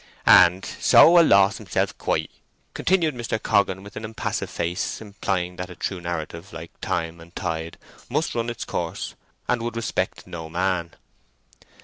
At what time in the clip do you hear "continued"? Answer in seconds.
2.73-3.13